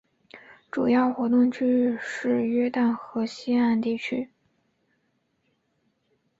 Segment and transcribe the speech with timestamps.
[0.71, 4.31] 主要活动区域是约旦河西岸地区。